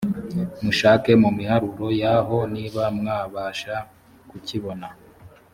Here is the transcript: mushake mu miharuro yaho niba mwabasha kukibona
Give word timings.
mushake 0.63 1.11
mu 1.21 1.29
miharuro 1.37 1.87
yaho 2.01 2.37
niba 2.53 2.83
mwabasha 2.97 3.75
kukibona 4.29 4.87